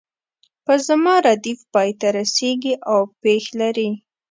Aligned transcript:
په 0.65 0.73
زما 0.87 1.15
ردیف 1.27 1.59
پای 1.73 1.89
ته 1.99 2.07
رسیږي 2.17 2.73
او 2.91 2.99
پیښ 3.23 3.43
لري. 3.61 3.89